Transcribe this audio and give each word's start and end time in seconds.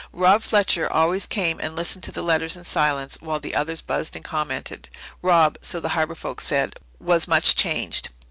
Rob 0.13 0.41
Fletcher 0.41 0.91
always 0.91 1.27
came 1.27 1.59
and 1.59 1.75
listened 1.75 2.03
to 2.05 2.11
the 2.11 2.23
letters 2.23 2.57
in 2.57 2.63
silence 2.63 3.19
while 3.21 3.39
the 3.39 3.53
others 3.53 3.81
buzzed 3.81 4.15
and 4.15 4.25
commented. 4.25 4.89
Rob, 5.21 5.59
so 5.61 5.79
the 5.79 5.89
Harbour 5.89 6.15
folk 6.15 6.41
said, 6.41 6.75
was 6.99 7.27
much 7.27 7.55
changed. 7.55 8.09